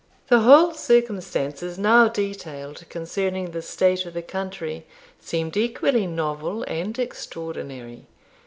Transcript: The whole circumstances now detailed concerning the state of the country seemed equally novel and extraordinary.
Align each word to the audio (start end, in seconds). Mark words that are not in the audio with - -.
The 0.29 0.39
whole 0.39 0.73
circumstances 0.73 1.77
now 1.77 2.07
detailed 2.07 2.89
concerning 2.89 3.51
the 3.51 3.61
state 3.61 4.03
of 4.07 4.15
the 4.15 4.23
country 4.23 4.87
seemed 5.19 5.55
equally 5.55 6.07
novel 6.07 6.63
and 6.63 6.97
extraordinary. 6.97 8.07